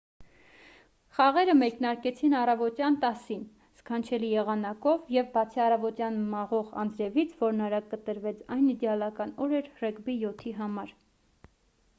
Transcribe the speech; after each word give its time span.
խաղերը 1.17 1.53
մեկնարկեցին 1.57 2.33
առավոտյան 2.37 2.97
10:00-ին 3.03 3.43
սքանչելի 3.81 4.31
եղանակով 4.31 5.13
և 5.17 5.29
բացի 5.37 5.63
առավոտյան 5.67 6.19
մաղող 6.33 6.73
անձրևից 6.87 7.37
որն 7.45 7.63
արագ 7.69 7.93
կտրվեց 7.95 8.43
այն 8.59 8.67
իդեալական 8.75 9.37
օր 9.47 9.57
էր 9.61 9.73
ռեգբի 9.85 10.19
7-ի 10.27 10.57
համար: 10.63 10.97